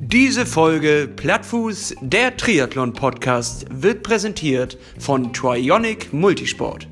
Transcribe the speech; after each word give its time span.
Diese 0.00 0.46
Folge 0.46 1.08
Plattfuß, 1.16 1.96
der 2.00 2.36
Triathlon-Podcast, 2.36 3.66
wird 3.70 4.02
präsentiert 4.02 4.78
von 4.98 5.32
Trionic 5.32 6.12
Multisport. 6.12 6.88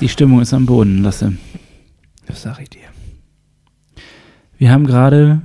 Die 0.00 0.08
Stimmung 0.08 0.40
ist 0.40 0.54
am 0.54 0.64
Boden, 0.64 1.02
Lasse. 1.02 1.36
Das 2.26 2.40
sag 2.40 2.58
ich 2.60 2.70
dir. 2.70 2.80
Wir 4.56 4.72
haben 4.72 4.86
gerade 4.86 5.42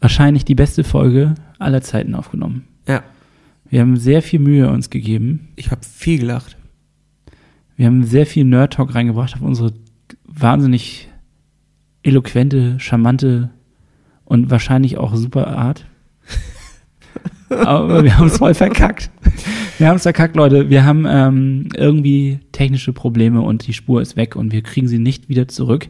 wahrscheinlich 0.00 0.46
die 0.46 0.54
beste 0.54 0.82
Folge 0.82 1.34
aller 1.58 1.82
Zeiten 1.82 2.14
aufgenommen. 2.14 2.66
Ja, 2.88 3.02
Wir 3.72 3.80
haben 3.80 3.96
sehr 3.96 4.20
viel 4.20 4.38
Mühe 4.38 4.68
uns 4.68 4.90
gegeben. 4.90 5.48
ich 5.56 5.70
habe 5.70 5.80
viel 5.82 6.18
gelacht. 6.18 6.58
Wir 7.74 7.86
haben 7.86 8.04
sehr 8.04 8.26
viel 8.26 8.44
Nerd-Talk 8.44 8.94
reingebracht 8.94 9.34
auf 9.34 9.40
unsere 9.40 9.72
wahnsinnig 10.26 11.08
eloquente, 12.02 12.78
charmante 12.78 13.48
und 14.26 14.50
wahrscheinlich 14.50 14.98
auch 14.98 15.16
super 15.16 15.46
Art. 15.46 15.86
Aber 17.48 18.04
wir 18.04 18.18
haben 18.18 18.26
es 18.26 18.36
voll 18.36 18.52
verkackt. 18.52 19.10
Wir 19.78 19.88
haben 19.88 19.96
es 19.96 20.02
verkackt, 20.02 20.36
Leute. 20.36 20.68
Wir 20.68 20.84
haben 20.84 21.06
ähm, 21.08 21.70
irgendwie 21.74 22.40
technische 22.52 22.92
Probleme 22.92 23.40
und 23.40 23.66
die 23.66 23.72
Spur 23.72 24.02
ist 24.02 24.16
weg 24.16 24.36
und 24.36 24.52
wir 24.52 24.60
kriegen 24.60 24.86
sie 24.86 24.98
nicht 24.98 25.30
wieder 25.30 25.48
zurück. 25.48 25.88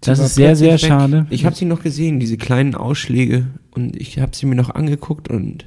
Das 0.00 0.18
war 0.18 0.26
ist 0.26 0.34
sehr, 0.34 0.56
sehr 0.56 0.72
weg. 0.72 0.80
schade. 0.80 1.26
Ich 1.30 1.46
habe 1.46 1.54
sie 1.54 1.64
noch 1.64 1.80
gesehen, 1.80 2.18
diese 2.18 2.38
kleinen 2.38 2.74
Ausschläge, 2.74 3.46
und 3.70 3.94
ich 3.94 4.18
habe 4.18 4.34
sie 4.34 4.46
mir 4.46 4.56
noch 4.56 4.70
angeguckt 4.70 5.28
und 5.28 5.66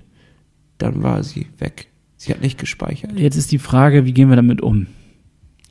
dann 0.81 1.03
war 1.03 1.23
sie 1.23 1.47
weg. 1.59 1.87
Sie 2.17 2.31
hat 2.31 2.41
nicht 2.41 2.57
gespeichert. 2.59 3.17
Jetzt 3.17 3.35
ist 3.35 3.51
die 3.51 3.57
Frage, 3.59 4.05
wie 4.05 4.13
gehen 4.13 4.29
wir 4.29 4.35
damit 4.35 4.61
um? 4.61 4.87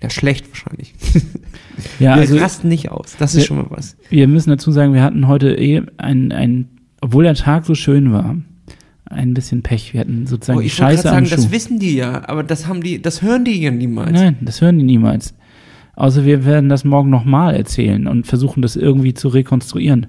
Ja, 0.03 0.11
schlecht 0.11 0.49
wahrscheinlich. 0.51 0.95
Ja, 1.99 2.17
Wir 2.17 2.23
also 2.23 2.37
rasten 2.37 2.69
nicht 2.69 2.91
aus. 2.91 3.17
Das 3.19 3.35
Wir- 3.35 3.41
ist 3.41 3.47
schon 3.47 3.57
mal 3.57 3.67
was. 3.71 3.97
wir 4.11 4.29
müssen 4.29 4.51
dazu 4.51 4.71
sagen, 4.71 4.93
wir 4.93 5.03
hatten 5.03 5.29
heute 5.29 5.55
eh 5.55 5.81
ein, 5.97 6.31
ein 6.31 6.69
obwohl 7.01 7.25
der 7.25 7.35
Tag 7.35 7.65
so 7.65 7.75
schön 7.75 8.13
war, 8.13 8.37
ein 9.07 9.33
bisschen 9.33 9.63
Pech. 9.63 9.95
Wir 9.95 10.01
hatten 10.01 10.27
sozusagen 10.27 10.59
Oh, 10.59 10.61
die 10.61 10.67
ich 10.67 10.79
wollte 10.79 10.93
Scheiße 10.97 11.03
gerade 11.05 11.17
am 11.17 11.25
sagen, 11.25 11.41
Schuh. 11.41 11.47
das 11.47 11.53
wissen 11.53 11.79
die 11.79 11.97
ja, 11.97 12.29
aber 12.29 12.43
das 12.43 12.67
haben 12.67 12.83
die, 12.83 13.01
das 13.01 13.23
hören 13.23 13.45
die 13.47 13.63
ja 13.63 13.71
niemals. 13.71 14.13
Nein, 14.13 14.37
das 14.43 14.61
hören 14.61 14.79
die 14.79 14.85
niemals. 14.85 15.35
Außer 15.97 16.25
wir 16.27 16.45
werden 16.45 16.69
das 16.69 16.85
morgen 16.85 17.09
nochmal 17.09 17.55
erzählen 17.57 18.07
und 18.07 18.27
versuchen 18.27 18.61
das 18.63 18.77
irgendwie 18.77 19.15
zu 19.15 19.29
rekonstruieren. 19.29 20.07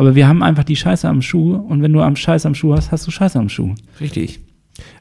Aber 0.00 0.14
wir 0.14 0.26
haben 0.26 0.42
einfach 0.42 0.64
die 0.64 0.76
Scheiße 0.76 1.06
am 1.06 1.20
Schuh 1.20 1.56
und 1.56 1.82
wenn 1.82 1.92
du 1.92 2.00
am 2.00 2.16
Scheiß 2.16 2.46
am 2.46 2.54
Schuh 2.54 2.72
hast, 2.74 2.90
hast 2.90 3.06
du 3.06 3.10
Scheiße 3.10 3.38
am 3.38 3.50
Schuh. 3.50 3.74
Richtig. 4.00 4.40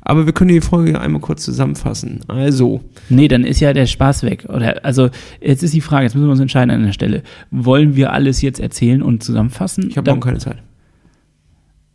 Aber 0.02 0.26
wir 0.26 0.34
können 0.34 0.50
die 0.50 0.60
Folge 0.60 1.00
einmal 1.00 1.22
kurz 1.22 1.46
zusammenfassen. 1.46 2.20
Also, 2.28 2.82
Nee, 3.08 3.30
dann 3.30 3.46
ist 3.46 3.62
ja 3.62 3.72
der 3.72 3.86
Spaß 3.86 4.24
weg. 4.24 4.46
Oder 4.50 4.84
also 4.84 5.10
jetzt 5.40 5.64
ist 5.64 5.74
die 5.74 5.80
Frage, 5.80 6.04
jetzt 6.04 6.16
müssen 6.16 6.28
wir 6.28 6.32
uns 6.32 6.42
entscheiden 6.42 6.70
an 6.72 6.84
der 6.84 6.92
Stelle. 6.92 7.24
Wollen 7.50 7.96
wir 7.96 8.12
alles 8.12 8.42
jetzt 8.42 8.60
erzählen 8.60 9.02
und 9.02 9.24
zusammenfassen? 9.24 9.88
ich 9.90 9.96
habe 9.98 10.12
morgen 10.12 10.20
keine 10.20 10.40
Zeit. 10.40 10.58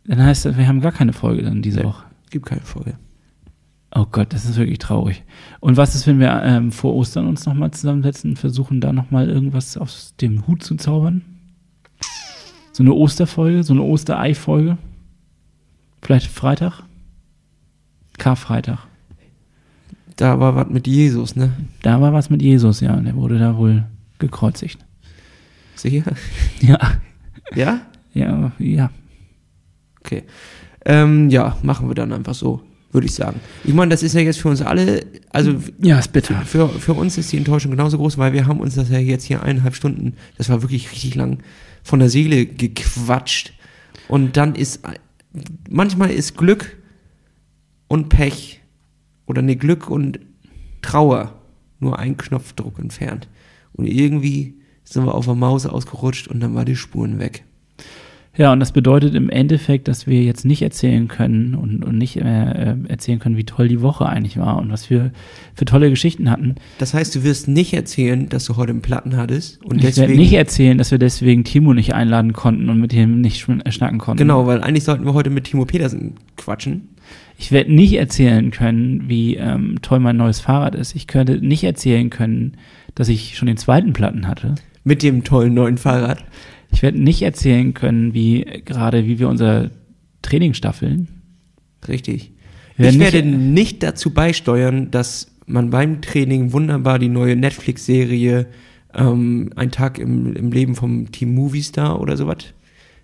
dann 0.07 0.23
heißt 0.23 0.45
das, 0.45 0.57
wir 0.57 0.67
haben 0.67 0.81
gar 0.81 0.91
keine 0.91 1.13
Folge 1.13 1.43
dann 1.43 1.61
diese 1.61 1.81
Nee. 1.81 1.85
Woche. 1.85 2.05
Gibt 2.31 2.47
keine 2.47 2.61
Folge. 2.61 2.95
Oh 3.93 4.07
Gott, 4.11 4.33
das 4.33 4.45
ist 4.45 4.57
wirklich 4.57 4.79
traurig. 4.79 5.21
Und 5.59 5.77
was 5.77 5.93
ist, 5.93 6.07
wenn 6.07 6.19
wir 6.19 6.41
ähm, 6.43 6.71
vor 6.71 6.95
Ostern 6.95 7.27
uns 7.27 7.45
nochmal 7.45 7.69
zusammensetzen 7.69 8.31
und 8.31 8.37
versuchen, 8.39 8.81
da 8.81 8.91
nochmal 8.93 9.29
irgendwas 9.29 9.77
aus 9.77 10.15
dem 10.19 10.47
Hut 10.47 10.63
zu 10.63 10.73
zaubern? 10.73 11.21
So 12.75 12.83
eine 12.83 12.91
Osterfolge, 12.93 13.63
so 13.63 13.71
eine 13.71 13.83
Osterei-Folge? 13.83 14.77
Vielleicht 16.01 16.27
Freitag? 16.27 16.83
Karfreitag. 18.17 18.79
Da 20.17 20.41
war 20.41 20.57
was 20.57 20.67
mit 20.67 20.85
Jesus, 20.85 21.37
ne? 21.37 21.53
Da 21.83 22.01
war 22.01 22.11
was 22.11 22.29
mit 22.29 22.41
Jesus, 22.41 22.81
ja. 22.81 22.93
Der 22.97 23.15
wurde 23.15 23.39
da 23.39 23.55
wohl 23.55 23.85
gekreuzigt. 24.19 24.85
Sicher? 25.75 26.03
Ja, 26.59 26.77
Ja? 27.53 27.79
ja, 28.13 28.51
ja. 28.59 28.89
Okay. 30.01 30.23
Ähm, 30.83 31.29
ja, 31.29 31.55
machen 31.63 31.87
wir 31.87 31.95
dann 31.95 32.11
einfach 32.11 32.35
so, 32.35 32.61
würde 32.95 33.05
ich 33.05 33.13
sagen. 33.13 33.39
Ich 33.63 33.73
meine, 33.73 33.89
das 33.89 34.01
ist 34.01 34.13
ja 34.13 34.21
jetzt 34.21 34.39
für 34.39 34.49
uns 34.49 34.61
alle, 34.63 35.05
also 35.29 35.53
Ja, 35.79 35.99
ist 35.99 36.11
bitter. 36.11 36.41
für, 36.45 36.67
für 36.69 36.93
uns 36.93 37.17
ist 37.19 37.31
die 37.31 37.37
Enttäuschung 37.37 37.69
genauso 37.69 37.97
groß, 37.97 38.17
weil 38.17 38.33
wir 38.33 38.47
haben 38.47 38.59
uns 38.59 38.73
das 38.73 38.89
ja 38.89 38.97
jetzt 38.97 39.25
hier 39.25 39.43
eineinhalb 39.43 39.75
Stunden, 39.75 40.13
das 40.37 40.49
war 40.49 40.63
wirklich 40.63 40.91
richtig 40.91 41.13
lang, 41.13 41.39
von 41.83 41.99
der 41.99 42.09
Seele 42.09 42.47
gequatscht. 42.47 43.53
Und 44.07 44.37
dann 44.37 44.55
ist, 44.55 44.79
manchmal 45.69 46.09
ist 46.09 46.37
Glück 46.37 46.77
und 47.87 48.09
Pech 48.09 48.61
oder 49.27 49.41
ne 49.43 49.55
Glück 49.55 49.89
und 49.89 50.19
Trauer 50.81 51.35
nur 51.79 51.99
ein 51.99 52.17
Knopfdruck 52.17 52.79
entfernt. 52.79 53.27
Und 53.73 53.85
irgendwie 53.85 54.55
sind 54.83 55.05
wir 55.05 55.13
auf 55.13 55.25
der 55.25 55.35
Maus 55.35 55.65
ausgerutscht 55.65 56.27
und 56.27 56.39
dann 56.39 56.55
war 56.55 56.65
die 56.65 56.75
Spuren 56.75 57.19
weg. 57.19 57.43
Ja, 58.37 58.51
und 58.51 58.59
das 58.59 58.73
bedeutet 58.73 59.15
im 59.15 59.29
Endeffekt, 59.29 59.87
dass 59.87 60.07
wir 60.07 60.21
jetzt 60.21 60.43
nicht 60.45 60.61
erzählen 60.61 61.07
können 61.07 61.55
und, 61.55 61.85
und 61.85 61.97
nicht 61.97 62.17
äh, 62.17 62.71
äh, 62.71 62.75
erzählen 62.87 63.19
können, 63.19 63.37
wie 63.37 63.45
toll 63.45 63.67
die 63.69 63.81
Woche 63.81 64.05
eigentlich 64.07 64.37
war 64.37 64.57
und 64.57 64.71
was 64.71 64.89
wir 64.89 65.11
für 65.55 65.65
tolle 65.65 65.89
Geschichten 65.89 66.29
hatten. 66.29 66.55
Das 66.77 66.93
heißt, 66.93 67.15
du 67.15 67.23
wirst 67.23 67.47
nicht 67.47 67.73
erzählen, 67.73 68.27
dass 68.27 68.45
du 68.45 68.57
heute 68.57 68.71
einen 68.71 68.81
Platten 68.81 69.15
hattest 69.15 69.63
und 69.63 69.77
Ich 69.77 69.83
werde 69.83 70.01
deswegen 70.01 70.19
nicht 70.19 70.33
erzählen, 70.33 70.77
dass 70.77 70.91
wir 70.91 70.97
deswegen 70.97 71.45
Timo 71.45 71.73
nicht 71.73 71.93
einladen 71.93 72.33
konnten 72.33 72.69
und 72.69 72.79
mit 72.81 72.93
ihm 72.93 73.21
nicht 73.21 73.47
äh, 73.47 73.71
schnacken 73.71 73.99
konnten. 73.99 74.17
genau, 74.17 74.45
weil 74.47 74.61
eigentlich 74.61 74.83
sollten 74.83 75.05
wir 75.05 75.13
heute 75.13 75.29
mit 75.29 75.45
Timo 75.45 75.65
Petersen 75.65 76.15
quatschen. 76.35 76.89
Ich 77.37 77.51
werde 77.51 77.73
nicht 77.73 77.93
erzählen 77.93 78.51
können, 78.51 79.07
wie 79.07 79.35
ähm, 79.35 79.77
toll 79.81 79.99
mein 79.99 80.17
neues 80.17 80.39
Fahrrad 80.39 80.75
ist. 80.75 80.95
Ich 80.95 81.07
könnte 81.07 81.37
nicht 81.39 81.63
erzählen 81.63 82.09
können, 82.09 82.57
dass 82.95 83.09
ich 83.09 83.37
schon 83.37 83.47
den 83.47 83.57
zweiten 83.57 83.93
Platten 83.93 84.27
hatte. 84.27 84.55
Mit 84.83 85.03
dem 85.03 85.23
tollen 85.23 85.53
neuen 85.53 85.77
Fahrrad. 85.77 86.23
Ich 86.71 86.81
werde 86.81 86.99
nicht 87.01 87.21
erzählen 87.21 87.73
können, 87.73 88.13
wie 88.13 88.41
gerade 88.65 89.05
wie 89.05 89.19
wir 89.19 89.29
unser 89.29 89.71
Training 90.21 90.53
staffeln. 90.53 91.07
Richtig. 91.87 92.31
Wir 92.77 92.89
ich 92.89 92.99
werden 92.99 93.13
werde 93.13 93.27
nicht- 93.27 93.53
nicht 93.53 93.83
dazu 93.83 94.09
beisteuern, 94.11 94.91
dass 94.91 95.31
man 95.45 95.69
beim 95.69 96.01
Training 96.01 96.51
wunderbar 96.53 96.99
die 96.99 97.07
neue 97.09 97.35
Netflix-Serie 97.35 98.47
ähm, 98.93 99.51
Ein 99.55 99.71
Tag 99.71 99.99
im, 99.99 100.35
im 100.35 100.51
Leben 100.51 100.73
vom 100.75 101.11
Team 101.11 101.35
Movistar 101.35 101.99
oder 102.01 102.15
sowas, 102.17 102.37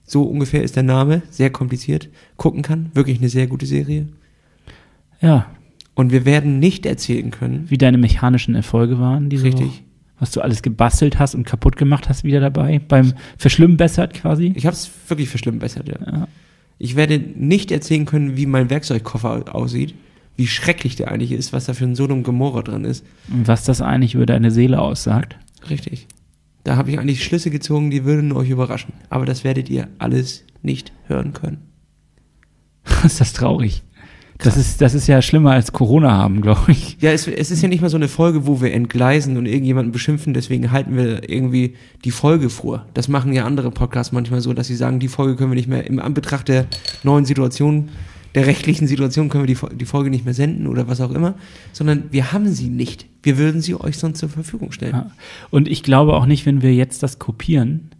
so 0.03 0.23
ungefähr 0.23 0.63
ist 0.63 0.75
der 0.77 0.83
Name, 0.83 1.21
sehr 1.29 1.49
kompliziert, 1.49 2.09
gucken 2.37 2.61
kann. 2.61 2.89
Wirklich 2.93 3.19
eine 3.19 3.29
sehr 3.29 3.47
gute 3.47 3.65
Serie. 3.65 4.07
Ja, 5.21 5.47
Und 5.93 6.11
wir 6.11 6.25
werden 6.25 6.59
nicht 6.59 6.85
erzählen 6.85 7.29
können, 7.31 7.65
wie 7.69 7.77
deine 7.77 7.97
mechanischen 7.97 8.55
Erfolge 8.55 8.99
waren 8.99 9.29
diese 9.29 9.43
Richtig. 9.45 9.67
Woche. 9.67 9.79
Was 10.21 10.31
du 10.31 10.41
alles 10.41 10.61
gebastelt 10.61 11.17
hast 11.17 11.33
und 11.33 11.45
kaputt 11.45 11.77
gemacht 11.77 12.07
hast 12.07 12.23
wieder 12.23 12.39
dabei. 12.39 12.79
Beim 12.87 13.13
Verschlimmbessert 13.37 14.13
quasi. 14.13 14.53
ich 14.55 14.67
habe 14.67 14.75
es 14.75 14.89
wirklich 15.07 15.29
verschlimmbessert, 15.29 15.87
ja. 15.87 15.95
Ja. 16.05 16.27
Ich 16.77 16.95
werde 16.95 17.19
nicht 17.19 17.71
erzählen 17.71 18.05
können, 18.05 18.37
wie 18.37 18.45
mein 18.45 18.69
Werkzeugkoffer 18.69 19.53
aussieht, 19.55 19.95
wie 20.35 20.45
schrecklich 20.45 20.95
der 20.95 21.09
eigentlich 21.11 21.31
ist, 21.31 21.53
was 21.53 21.65
da 21.65 21.73
für 21.73 21.85
ein 21.85 21.95
Sodom 21.95 22.21
Gomorra 22.21 22.61
drin 22.61 22.85
ist. 22.85 23.03
Und 23.31 23.47
was 23.47 23.65
das 23.65 23.81
eigentlich 23.81 24.13
über 24.13 24.27
deine 24.27 24.51
Seele 24.51 24.79
aussagt. 24.79 25.37
Richtig. 25.69 26.07
Da 26.63 26.75
habe 26.75 26.91
ich 26.91 26.99
eigentlich 26.99 27.23
Schlüsse 27.23 27.49
gezogen, 27.49 27.89
die 27.89 28.05
würden 28.05 28.31
euch 28.31 28.49
überraschen. 28.49 28.93
Aber 29.09 29.25
das 29.25 29.43
werdet 29.43 29.69
ihr 29.69 29.87
alles 29.97 30.45
nicht 30.61 30.93
hören 31.07 31.33
können. 31.33 31.57
ist 33.03 33.21
das 33.21 33.33
traurig. 33.33 33.81
Das 34.43 34.57
ist, 34.57 34.81
das 34.81 34.93
ist 34.93 35.07
ja 35.07 35.21
schlimmer 35.21 35.51
als 35.51 35.71
Corona 35.71 36.11
haben, 36.11 36.41
glaube 36.41 36.71
ich. 36.71 36.97
Ja, 36.99 37.11
es, 37.11 37.27
es 37.27 37.51
ist 37.51 37.61
ja 37.61 37.67
nicht 37.67 37.81
mal 37.81 37.89
so 37.89 37.97
eine 37.97 38.07
Folge, 38.07 38.47
wo 38.47 38.61
wir 38.61 38.73
entgleisen 38.73 39.37
und 39.37 39.45
irgendjemanden 39.45 39.91
beschimpfen, 39.91 40.33
deswegen 40.33 40.71
halten 40.71 40.95
wir 40.95 41.29
irgendwie 41.29 41.75
die 42.03 42.11
Folge 42.11 42.49
vor. 42.49 42.85
Das 42.93 43.07
machen 43.07 43.33
ja 43.33 43.45
andere 43.45 43.71
Podcasts 43.71 44.11
manchmal 44.11 44.41
so, 44.41 44.53
dass 44.53 44.67
sie 44.67 44.75
sagen, 44.75 44.99
die 44.99 45.07
Folge 45.07 45.35
können 45.35 45.51
wir 45.51 45.55
nicht 45.55 45.69
mehr, 45.69 45.85
im 45.85 45.99
Anbetracht 45.99 46.47
der 46.47 46.65
neuen 47.03 47.25
Situation, 47.25 47.89
der 48.33 48.47
rechtlichen 48.47 48.87
Situation 48.87 49.29
können 49.29 49.47
wir 49.47 49.55
die, 49.55 49.75
die 49.75 49.85
Folge 49.85 50.09
nicht 50.09 50.25
mehr 50.25 50.33
senden 50.33 50.67
oder 50.67 50.87
was 50.87 51.01
auch 51.01 51.11
immer, 51.11 51.35
sondern 51.73 52.05
wir 52.11 52.31
haben 52.31 52.49
sie 52.49 52.69
nicht. 52.69 53.05
Wir 53.23 53.37
würden 53.37 53.61
sie 53.61 53.75
euch 53.75 53.97
sonst 53.97 54.19
zur 54.19 54.29
Verfügung 54.29 54.71
stellen. 54.71 54.93
Ja. 54.93 55.11
Und 55.49 55.67
ich 55.67 55.83
glaube 55.83 56.13
auch 56.13 56.25
nicht, 56.25 56.45
wenn 56.45 56.61
wir 56.61 56.73
jetzt 56.73 57.03
das 57.03 57.19
kopieren 57.19 57.91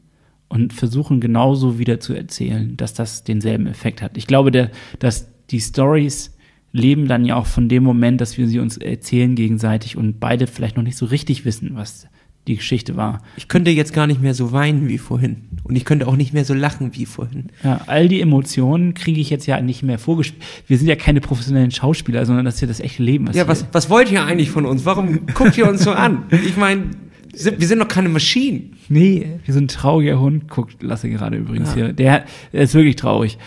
und 0.48 0.74
versuchen 0.74 1.19
genauso 1.19 1.80
wieder 1.80 2.00
zu 2.00 2.13
erzählen, 2.13 2.77
dass 2.77 2.94
das 2.94 3.24
denselben 3.24 3.68
Effekt 3.68 4.01
hat. 4.01 4.18
Ich 4.18 4.25
glaube, 4.25 4.51
der, 4.51 4.71
dass 5.00 5.27
die 5.50 5.60
Stories 5.60 6.31
leben 6.73 7.07
dann 7.07 7.25
ja 7.25 7.35
auch 7.35 7.47
von 7.47 7.68
dem 7.69 7.83
Moment, 7.83 8.21
dass 8.21 8.38
wir 8.38 8.47
sie 8.47 8.59
uns 8.59 8.77
erzählen 8.77 9.35
gegenseitig 9.35 9.97
und 9.97 10.19
beide 10.19 10.47
vielleicht 10.47 10.77
noch 10.77 10.83
nicht 10.83 10.97
so 10.97 11.06
richtig 11.06 11.44
wissen, 11.45 11.71
was 11.73 12.07
die 12.47 12.56
Geschichte 12.56 12.95
war. 12.95 13.21
Ich 13.38 13.47
könnte 13.47 13.69
jetzt 13.69 13.94
gar 13.94 14.07
nicht 14.07 14.19
mehr 14.19 14.33
so 14.33 14.51
weinen 14.51 14.88
wie 14.88 14.97
vorhin. 14.97 15.44
Und 15.63 15.75
ich 15.75 15.85
könnte 15.85 16.07
auch 16.07 16.15
nicht 16.15 16.33
mehr 16.33 16.44
so 16.44 16.56
lachen 16.56 16.89
wie 16.95 17.06
vorhin. 17.06 17.50
Ja, 17.63 17.81
all 17.85 18.07
die 18.07 18.19
Emotionen 18.19 18.95
kriege 18.95 19.21
ich 19.21 19.29
jetzt 19.29 19.45
ja 19.45 19.62
nicht 19.62 19.83
mehr 19.83 20.00
vorgespielt. 20.00 20.41
Wir 20.65 20.77
sind 20.79 20.88
ja 20.88 20.95
keine 20.95 21.21
professionellen 21.21 21.69
Schauspieler, 21.69 22.25
sondern 22.25 22.45
das 22.45 22.56
ist 22.56 22.62
ja 22.62 22.68
das 22.68 22.79
echte 22.79 23.03
Leben. 23.03 23.27
Ja, 23.27 23.33
hier- 23.33 23.47
was, 23.47 23.67
was 23.74 23.91
wollt 23.91 24.12
ihr 24.12 24.24
eigentlich 24.25 24.50
von 24.50 24.65
uns? 24.65 24.85
Warum 24.85 25.27
guckt 25.35 25.56
ihr 25.57 25.69
uns 25.69 25.83
so 25.83 25.91
an? 25.91 26.24
Ich 26.31 26.57
meine, 26.57 26.85
wir 27.31 27.67
sind 27.67 27.77
doch 27.79 27.88
keine 27.88 28.09
Maschinen. 28.09 28.74
Nee, 28.89 29.27
wir 29.45 29.53
sind 29.53 29.65
ein 29.65 29.67
trauriger 29.67 30.19
Hund, 30.19 30.50
guckt 30.50 30.81
Lasse 30.81 31.09
gerade 31.09 31.38
übrigens 31.38 31.69
Ja. 31.69 31.75
hier. 31.75 31.94
Der, 31.94 32.25
der 32.53 32.62
ist 32.62 32.74
wirklich 32.74 32.95
traurig. 32.95 33.38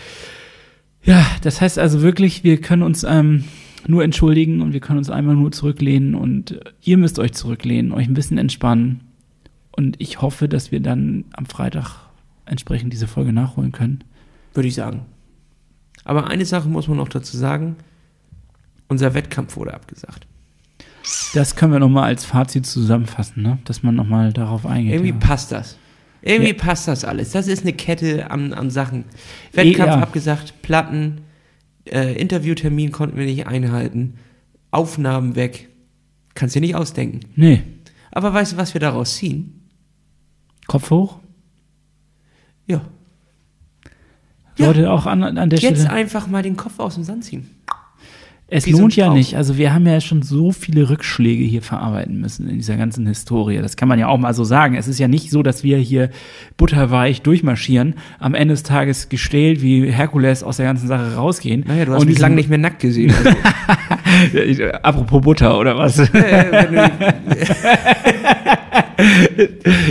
Ja, 1.05 1.25
das 1.41 1.61
heißt 1.61 1.79
also 1.79 2.01
wirklich, 2.01 2.43
wir 2.43 2.59
können 2.59 2.81
uns 2.81 3.03
ähm, 3.03 3.45
nur 3.87 4.03
entschuldigen 4.03 4.61
und 4.61 4.73
wir 4.73 4.79
können 4.79 4.97
uns 4.97 5.09
einmal 5.09 5.35
nur 5.35 5.51
zurücklehnen 5.51 6.15
und 6.15 6.51
äh, 6.51 6.71
ihr 6.81 6.97
müsst 6.97 7.19
euch 7.19 7.33
zurücklehnen, 7.33 7.91
euch 7.91 8.07
ein 8.07 8.15
bisschen 8.15 8.37
entspannen. 8.37 9.01
Und 9.71 10.01
ich 10.01 10.21
hoffe, 10.21 10.49
dass 10.49 10.71
wir 10.71 10.79
dann 10.79 11.25
am 11.33 11.45
Freitag 11.45 11.97
entsprechend 12.45 12.93
diese 12.93 13.07
Folge 13.07 13.33
nachholen 13.33 13.71
können. 13.71 14.03
Würde 14.53 14.67
ich 14.67 14.75
sagen. 14.75 15.05
Aber 16.03 16.27
eine 16.27 16.45
Sache 16.45 16.69
muss 16.69 16.87
man 16.87 16.97
noch 16.97 17.09
dazu 17.09 17.37
sagen. 17.37 17.75
Unser 18.87 19.13
Wettkampf 19.13 19.57
wurde 19.57 19.73
abgesagt. 19.73 20.27
Das 21.33 21.55
können 21.55 21.73
wir 21.73 21.79
nochmal 21.79 22.05
als 22.05 22.25
Fazit 22.25 22.65
zusammenfassen, 22.65 23.43
ne? 23.43 23.59
dass 23.65 23.83
man 23.83 23.95
nochmal 23.95 24.33
darauf 24.33 24.65
eingeht. 24.65 24.93
Irgendwie 24.93 25.11
ja. 25.11 25.17
passt 25.17 25.51
das. 25.51 25.77
Irgendwie 26.25 26.51
Ja. 26.51 26.57
passt 26.57 26.87
das 26.87 27.05
alles. 27.05 27.31
Das 27.31 27.47
ist 27.47 27.61
eine 27.61 27.71
Kette 27.73 28.29
an, 28.31 28.51
an 28.53 28.69
Sachen. 28.69 29.05
Wettkampf 29.53 29.91
Ja. 29.91 29.99
abgesagt, 30.01 30.61
Platten, 30.63 31.21
äh, 31.85 32.13
Interviewtermin 32.19 32.91
konnten 32.91 33.15
wir 33.17 33.25
nicht 33.25 33.47
einhalten, 33.47 34.15
Aufnahmen 34.71 35.35
weg. 35.35 35.69
Kannst 36.33 36.55
dir 36.55 36.59
nicht 36.61 36.75
ausdenken. 36.75 37.19
Nee, 37.35 37.61
Aber 38.11 38.33
weißt 38.33 38.53
du, 38.53 38.57
was 38.57 38.73
wir 38.73 38.81
daraus 38.81 39.15
ziehen? 39.17 39.61
Kopf 40.67 40.89
hoch. 40.89 41.19
Ja. 42.65 42.81
Ja. 44.57 44.67
Leute, 44.67 44.89
auch 44.91 45.05
an, 45.05 45.21
an 45.23 45.49
der 45.49 45.59
Jetzt 45.59 45.81
Stelle. 45.81 45.89
einfach 45.91 46.27
mal 46.27 46.41
den 46.41 46.55
Kopf 46.57 46.79
aus 46.79 46.95
dem 46.95 47.03
Sand 47.03 47.25
ziehen. 47.25 47.49
Es 48.47 48.67
lohnt 48.67 48.95
ja 48.95 49.11
nicht. 49.11 49.35
Also 49.35 49.57
wir 49.57 49.73
haben 49.73 49.87
ja 49.87 49.99
schon 49.99 50.21
so 50.21 50.51
viele 50.51 50.87
Rückschläge 50.91 51.43
hier 51.43 51.63
verarbeiten 51.63 52.21
müssen 52.21 52.47
in 52.47 52.57
dieser 52.57 52.77
ganzen 52.77 53.07
Historie. 53.07 53.57
Das 53.57 53.75
kann 53.75 53.87
man 53.87 53.97
ja 53.97 54.07
auch 54.07 54.19
mal 54.19 54.35
so 54.35 54.43
sagen. 54.43 54.75
Es 54.75 54.87
ist 54.87 54.99
ja 54.99 55.07
nicht 55.07 55.31
so, 55.31 55.41
dass 55.41 55.63
wir 55.63 55.79
hier 55.79 56.11
butterweich 56.55 57.23
durchmarschieren, 57.23 57.95
am 58.19 58.35
Ende 58.35 58.53
des 58.53 58.61
Tages 58.61 59.09
gestählt 59.09 59.63
wie 59.63 59.91
Herkules 59.91 60.43
aus 60.43 60.57
der 60.57 60.67
ganzen 60.67 60.87
Sache 60.87 61.15
rausgehen. 61.15 61.63
Naja, 61.67 61.85
du 61.85 61.93
hast 61.93 62.01
Und 62.01 62.09
mich 62.09 62.19
lange 62.19 62.35
nicht 62.35 62.49
mehr 62.49 62.59
nackt 62.59 62.81
gesehen. 62.81 63.11
Also, 63.15 64.63
Apropos 64.83 65.21
Butter 65.21 65.57
oder 65.57 65.75
was? 65.77 65.97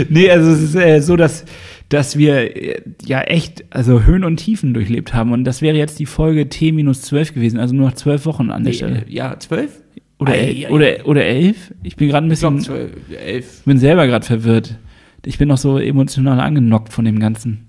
nee, 0.09 0.29
also 0.31 0.51
es 0.51 0.61
ist 0.61 0.75
äh, 0.75 1.01
so, 1.01 1.17
dass, 1.17 1.43
dass 1.89 2.17
wir 2.17 2.55
äh, 2.55 2.81
ja 3.05 3.21
echt 3.21 3.65
also 3.69 4.03
Höhen 4.03 4.23
und 4.23 4.37
Tiefen 4.37 4.73
durchlebt 4.73 5.13
haben. 5.13 5.31
Und 5.31 5.43
das 5.43 5.61
wäre 5.61 5.77
jetzt 5.77 5.99
die 5.99 6.05
Folge 6.05 6.49
T-12 6.49 7.33
gewesen, 7.33 7.59
also 7.59 7.75
nur 7.75 7.87
noch 7.89 7.95
zwölf 7.95 8.25
Wochen 8.25 8.49
an 8.51 8.63
der 8.63 8.73
Stelle. 8.73 9.05
äh, 9.07 9.11
ja, 9.13 9.37
zwölf? 9.39 9.81
Oder, 10.17 10.31
Ei, 10.31 10.37
el 10.37 10.65
ei, 10.65 10.71
oder, 10.71 11.07
oder 11.07 11.25
elf? 11.25 11.73
Ich 11.83 11.95
bin 11.97 12.07
gerade 12.07 12.25
ein 12.27 12.31
Ich 12.31 12.39
glaube 12.39 12.55
bisschen, 12.57 12.73
zwölf, 12.73 12.91
elf. 13.25 13.63
bin 13.65 13.77
selber 13.77 14.07
gerade 14.07 14.25
verwirrt. 14.25 14.77
Ich 15.25 15.37
bin 15.37 15.47
noch 15.49 15.57
so 15.57 15.77
emotional 15.77 16.39
angenockt 16.39 16.93
von 16.93 17.03
dem 17.05 17.19
Ganzen. 17.19 17.67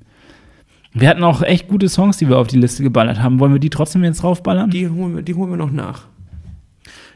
Wir 0.92 1.08
hatten 1.08 1.24
auch 1.24 1.42
echt 1.42 1.68
gute 1.68 1.88
Songs, 1.88 2.16
die 2.18 2.28
wir 2.28 2.38
auf 2.38 2.46
die 2.46 2.58
Liste 2.58 2.82
geballert 2.82 3.20
haben. 3.22 3.38
Wollen 3.40 3.52
wir 3.52 3.58
die 3.58 3.68
trotzdem 3.70 4.04
jetzt 4.04 4.22
draufballern? 4.22 4.70
Die 4.70 4.88
holen, 4.88 5.16
wir, 5.16 5.22
die 5.22 5.34
holen 5.34 5.50
wir 5.50 5.56
noch 5.56 5.72
nach. 5.72 6.06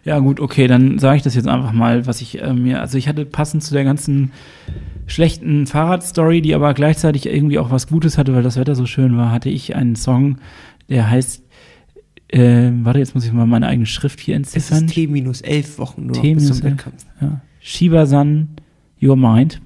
Ja, 0.05 0.19
gut, 0.19 0.41
okay, 0.41 0.67
dann 0.67 0.99
sage 0.99 1.19
ich 1.19 1.23
das 1.23 1.35
jetzt 1.35 1.47
einfach 1.49 1.73
mal, 1.73 2.06
was 2.06 2.20
ich 2.23 2.41
äh, 2.41 2.52
mir, 2.55 2.81
also 2.81 2.97
ich 2.97 3.06
hatte 3.08 3.26
passend 3.26 3.62
zu 3.62 3.75
der 3.75 3.85
ganzen 3.85 4.32
schlechten 5.06 5.67
Fahrradstory, 5.67 6.41
die 6.41 6.55
aber 6.55 6.73
gleichzeitig 6.75 7.26
irgendwie 7.26 7.58
auch 7.58 7.70
was 7.70 7.87
Gutes 7.88 8.17
hatte, 8.17 8.35
weil 8.35 8.43
das 8.43 8.56
Wetter 8.56 8.75
so 8.75 8.87
schön 8.87 9.17
war, 9.17 9.31
hatte 9.31 9.50
ich 9.50 9.75
einen 9.76 9.97
Song, 9.97 10.38
der 10.88 11.11
heißt, 11.11 11.43
äh, 12.29 12.70
warte, 12.82 13.00
jetzt 13.00 13.14
muss 13.14 13.25
ich 13.26 13.32
mal 13.32 13.47
meine 13.47 13.67
eigene 13.67 13.87
Schrift 13.87 14.20
hier 14.20 14.35
Es 14.37 14.55
entziffern. 14.55 14.85
ist 14.87 14.94
T 14.94 15.06
minus 15.08 15.41
elf 15.43 15.79
Wochen 15.79 16.06
nur 16.06 16.20
T 16.20 16.35
bis 16.35 16.46
zum. 16.46 16.62
Wettkampf. 16.62 17.05
Ja. 17.20 17.41
Shiba-san, 17.61 18.49
Your 19.03 19.17
Mind, 19.17 19.61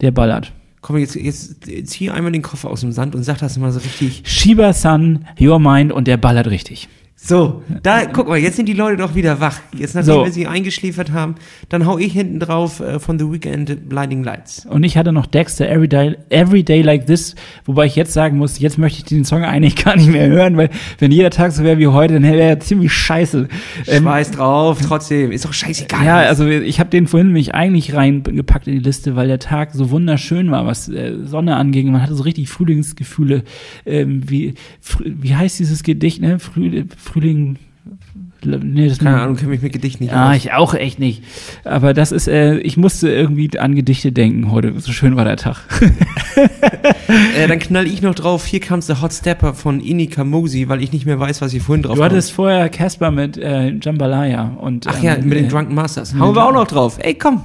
der 0.00 0.10
ballert. 0.10 0.52
Komm, 0.80 0.98
jetzt, 0.98 1.14
jetzt 1.16 1.64
zieh 1.86 2.10
einmal 2.10 2.32
den 2.32 2.42
Koffer 2.42 2.70
aus 2.70 2.80
dem 2.82 2.92
Sand 2.92 3.14
und 3.14 3.22
sag 3.22 3.38
das 3.38 3.56
mal 3.58 3.72
so 3.72 3.78
richtig. 3.80 4.22
Shiba-san, 4.24 5.24
Your 5.40 5.58
Mind 5.58 5.92
und 5.92 6.06
der 6.06 6.16
ballert 6.16 6.48
richtig. 6.48 6.88
So, 7.20 7.64
da, 7.82 8.04
guck 8.06 8.28
mal, 8.28 8.38
jetzt 8.38 8.54
sind 8.54 8.66
die 8.68 8.74
Leute 8.74 8.96
doch 8.96 9.16
wieder 9.16 9.40
wach. 9.40 9.58
Jetzt, 9.76 9.96
nachdem 9.96 10.14
So. 10.14 10.24
wir 10.24 10.30
sie 10.30 10.46
eingeschläfert 10.46 11.10
haben, 11.10 11.34
dann 11.68 11.84
hau 11.84 11.98
ich 11.98 12.12
hinten 12.12 12.38
drauf 12.38 12.78
äh, 12.78 13.00
von 13.00 13.18
The 13.18 13.30
Weekend 13.30 13.88
Blinding 13.88 14.22
Lights. 14.22 14.66
Und 14.66 14.84
ich 14.84 14.96
hatte 14.96 15.10
noch 15.10 15.26
Dexter 15.26 15.68
Every 15.68 15.88
Day, 15.88 16.16
Every 16.30 16.62
Day 16.62 16.80
Like 16.80 17.06
This, 17.06 17.34
wobei 17.64 17.86
ich 17.86 17.96
jetzt 17.96 18.12
sagen 18.12 18.38
muss, 18.38 18.60
jetzt 18.60 18.78
möchte 18.78 18.98
ich 19.00 19.04
den 19.04 19.24
Song 19.24 19.42
eigentlich 19.42 19.74
gar 19.84 19.96
nicht 19.96 20.12
mehr 20.12 20.28
hören, 20.28 20.56
weil 20.56 20.70
wenn 21.00 21.10
jeder 21.10 21.30
Tag 21.30 21.50
so 21.50 21.64
wäre 21.64 21.78
wie 21.78 21.88
heute, 21.88 22.14
dann 22.14 22.22
wäre 22.22 22.40
er 22.40 22.60
ziemlich 22.60 22.92
scheiße. 22.92 23.48
Ähm, 23.88 24.02
Schmeiß 24.02 24.30
drauf, 24.30 24.78
trotzdem, 24.80 25.32
ist 25.32 25.44
doch 25.44 25.52
scheißegal. 25.52 26.06
ja, 26.06 26.18
also 26.18 26.46
ich 26.46 26.78
habe 26.78 26.88
den 26.90 27.08
vorhin 27.08 27.32
mich 27.32 27.52
eigentlich 27.52 27.94
reingepackt 27.94 28.68
in 28.68 28.74
die 28.74 28.84
Liste, 28.84 29.16
weil 29.16 29.26
der 29.26 29.40
Tag 29.40 29.74
so 29.74 29.90
wunderschön 29.90 30.52
war, 30.52 30.66
was 30.66 30.88
äh, 30.88 31.14
Sonne 31.24 31.56
anging. 31.56 31.90
Man 31.90 32.00
hatte 32.00 32.14
so 32.14 32.22
richtig 32.22 32.48
Frühlingsgefühle. 32.48 33.42
Ähm, 33.84 34.22
wie, 34.30 34.54
wie 35.04 35.34
heißt 35.34 35.58
dieses 35.58 35.82
Gedicht, 35.82 36.22
ne? 36.22 36.38
Früh, 36.38 36.84
Frühling. 37.08 37.56
Nee, 38.44 38.88
das 38.88 38.98
Keine 38.98 39.20
Ahnung, 39.20 39.34
kenne 39.34 39.50
mich 39.50 39.62
mit 39.62 39.72
Gedicht 39.72 40.00
nicht 40.00 40.12
Ah, 40.12 40.30
aus. 40.30 40.36
ich 40.36 40.52
auch 40.52 40.72
echt 40.74 41.00
nicht. 41.00 41.24
Aber 41.64 41.92
das 41.92 42.12
ist, 42.12 42.28
äh, 42.28 42.58
ich 42.58 42.76
musste 42.76 43.10
irgendwie 43.10 43.58
an 43.58 43.74
Gedichte 43.74 44.12
denken 44.12 44.52
heute. 44.52 44.78
So 44.78 44.92
schön 44.92 45.16
war 45.16 45.24
der 45.24 45.36
Tag. 45.36 45.56
Äh, 47.36 47.48
dann 47.48 47.58
knall 47.58 47.86
ich 47.86 48.02
noch 48.02 48.14
drauf, 48.14 48.44
hier 48.44 48.60
kam 48.60 48.80
der 48.86 49.00
Hot 49.00 49.12
Stepper 49.12 49.54
von 49.54 49.80
Inika 49.80 50.24
Mosi, 50.24 50.68
weil 50.68 50.82
ich 50.82 50.92
nicht 50.92 51.06
mehr 51.06 51.18
weiß, 51.18 51.40
was 51.40 51.54
ich 51.54 51.62
vorhin 51.62 51.82
drauf 51.82 51.96
Du 51.96 52.02
hatte. 52.04 52.14
hattest 52.14 52.32
vorher 52.32 52.68
Casper 52.68 53.10
mit 53.10 53.38
äh, 53.38 53.70
Jambalaya 53.70 54.56
und 54.60 54.86
Ach 54.86 55.02
ja, 55.02 55.14
ähm, 55.16 55.26
mit 55.28 55.38
den 55.38 55.46
äh, 55.46 55.48
Drunken 55.48 55.74
Masters. 55.74 56.14
Hauen 56.18 56.34
wir 56.36 56.44
auch 56.46 56.52
noch 56.52 56.66
drauf. 56.66 56.98
Ey, 57.00 57.14
komm, 57.14 57.40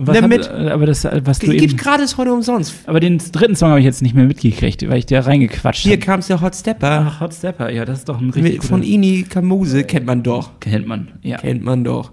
was 0.00 0.22
hat, 0.22 0.28
mit. 0.28 0.46
äh, 0.48 0.70
aber 0.70 0.86
das, 0.86 1.04
äh, 1.04 1.20
was 1.24 1.40
du 1.40 1.46
Gibt's 1.48 1.64
eben, 1.64 1.76
gratis 1.76 2.16
heute 2.16 2.32
umsonst. 2.32 2.74
aber 2.86 3.00
den 3.00 3.18
dritten 3.18 3.56
Song 3.56 3.70
habe 3.70 3.80
ich 3.80 3.86
jetzt 3.86 4.00
nicht 4.00 4.14
mehr 4.14 4.24
mitgekriegt, 4.24 4.88
weil 4.88 4.98
ich 4.98 5.06
da 5.06 5.20
reingequatscht 5.20 5.82
Hier 5.82 5.92
habe. 5.92 6.04
kam 6.04 6.20
der 6.20 6.40
Hot 6.40 6.54
Stepper 6.54 7.06
Ach, 7.08 7.20
Hot 7.20 7.34
Stepper, 7.34 7.70
ja, 7.70 7.84
das 7.84 7.98
ist 8.00 8.08
doch 8.08 8.20
ein 8.20 8.30
richtig 8.30 8.54
mit, 8.54 8.64
von 8.64 8.82
Inika 8.82 9.42
Mose, 9.42 9.84
kennt 9.84 10.06
man 10.06 10.22
doch. 10.22 10.60
kennt 10.60 10.86
man, 10.86 11.08
ja. 11.22 11.38
Kennt 11.38 11.64
man 11.64 11.84
doch. 11.84 12.12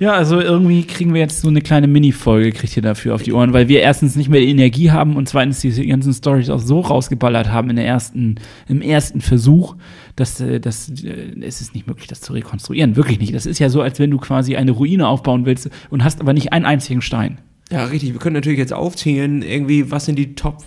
Ja, 0.00 0.12
also 0.12 0.40
irgendwie 0.40 0.82
kriegen 0.82 1.14
wir 1.14 1.20
jetzt 1.20 1.40
so 1.40 1.48
eine 1.48 1.60
kleine 1.60 1.86
Mini-Folge, 1.86 2.50
kriegt 2.50 2.76
ihr 2.76 2.82
dafür 2.82 3.14
auf 3.14 3.22
die 3.22 3.32
Ohren, 3.32 3.52
weil 3.52 3.68
wir 3.68 3.80
erstens 3.80 4.16
nicht 4.16 4.28
mehr 4.28 4.40
die 4.40 4.50
Energie 4.50 4.90
haben 4.90 5.16
und 5.16 5.28
zweitens 5.28 5.60
diese 5.60 5.86
ganzen 5.86 6.12
Stories 6.12 6.50
auch 6.50 6.58
so 6.58 6.80
rausgeballert 6.80 7.50
haben 7.52 7.70
in 7.70 7.76
der 7.76 7.86
ersten, 7.86 8.34
im 8.68 8.82
ersten 8.82 9.20
Versuch, 9.20 9.76
dass, 10.16 10.40
äh, 10.40 10.60
dass 10.60 10.88
äh, 11.02 11.34
es 11.40 11.60
ist 11.60 11.74
nicht 11.74 11.86
möglich, 11.86 12.06
das 12.06 12.20
zu 12.20 12.32
rekonstruieren. 12.32 12.96
Wirklich 12.96 13.18
nicht. 13.18 13.34
Das 13.34 13.46
ist 13.46 13.58
ja 13.58 13.68
so, 13.68 13.82
als 13.82 13.98
wenn 13.98 14.10
du 14.10 14.18
quasi 14.18 14.56
eine 14.56 14.70
Ruine 14.70 15.08
aufbauen 15.08 15.46
willst 15.46 15.70
und 15.90 16.04
hast 16.04 16.20
aber 16.20 16.32
nicht 16.32 16.52
einen 16.52 16.64
einzigen 16.64 17.02
Stein. 17.02 17.38
Ja, 17.70 17.84
richtig. 17.86 18.12
Wir 18.12 18.20
können 18.20 18.34
natürlich 18.34 18.58
jetzt 18.58 18.72
aufzählen, 18.72 19.42
irgendwie, 19.42 19.90
was 19.90 20.04
sind 20.04 20.16
die 20.16 20.34
Top 20.34 20.62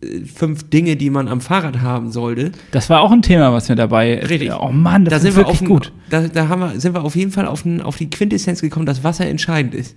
äh, 0.00 0.20
fünf 0.20 0.70
Dinge, 0.70 0.96
die 0.96 1.10
man 1.10 1.28
am 1.28 1.40
Fahrrad 1.40 1.80
haben 1.80 2.10
sollte. 2.10 2.52
Das 2.70 2.88
war 2.88 3.00
auch 3.00 3.12
ein 3.12 3.22
Thema, 3.22 3.52
was 3.52 3.68
wir 3.68 3.76
dabei. 3.76 4.20
Richtig. 4.20 4.52
Oh 4.52 4.70
Mann, 4.70 5.04
das 5.04 5.10
da 5.10 5.16
ist 5.16 5.22
sind 5.22 5.32
wir 5.34 5.38
wirklich 5.38 5.62
auf, 5.62 5.68
gut. 5.68 5.92
Da, 6.08 6.28
da 6.28 6.48
haben 6.48 6.60
wir, 6.60 6.80
sind 6.80 6.94
wir 6.94 7.04
auf 7.04 7.16
jeden 7.16 7.32
Fall 7.32 7.46
auf, 7.46 7.64
auf 7.82 7.96
die 7.96 8.08
Quintessenz 8.08 8.60
gekommen, 8.60 8.86
dass 8.86 9.04
Wasser 9.04 9.26
entscheidend 9.26 9.74
ist. 9.74 9.96